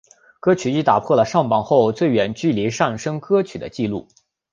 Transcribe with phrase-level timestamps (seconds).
[0.39, 4.07] 歌曲亦打破了上榜后最远距离上升歌曲的记录。